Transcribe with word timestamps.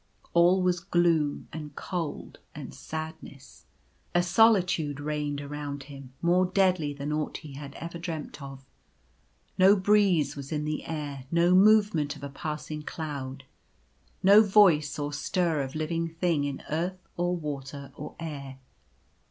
All 0.33 0.63
was 0.63 0.79
gloom 0.79 1.47
and 1.53 1.75
cold 1.75 2.39
and 2.55 2.73
sadness. 2.73 3.65
A 4.15 4.23
solitude 4.23 4.99
reigned 4.99 5.41
around 5.41 5.83
him, 5.83 6.11
more 6.23 6.47
deadly 6.47 6.91
than 6.91 7.13
aught 7.13 7.37
he 7.37 7.53
had 7.53 7.75
ever 7.75 7.99
dreamt 7.99 8.41
of. 8.41 8.65
No 9.59 9.75
breeze 9.75 10.35
was 10.35 10.51
in 10.51 10.65
the 10.65 10.85
air; 10.87 11.25
no 11.29 11.53
movement 11.53 12.15
of 12.15 12.23
a 12.23 12.29
passing 12.29 12.81
cloud. 12.81 13.43
No 14.23 14.41
voice 14.41 14.97
or 14.97 15.13
stir 15.13 15.61
of 15.61 15.75
living 15.75 16.09
thing 16.09 16.45
in 16.45 16.63
earth, 16.71 17.07
or 17.15 17.35
water, 17.35 17.91
or 17.95 18.15
air. 18.19 18.57